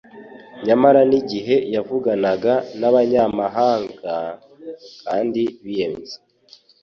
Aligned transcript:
Nyamara 0.65 1.01
n'igihe 1.09 1.55
yavuganaga 1.75 2.53
n'abanyamahane 2.79 4.15
kandi 5.03 5.41
biyenza, 5.63 6.15